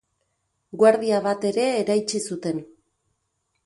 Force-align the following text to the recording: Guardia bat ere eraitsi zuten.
Guardia 0.83 1.21
bat 1.27 1.47
ere 1.53 1.69
eraitsi 1.85 2.25
zuten. 2.33 2.67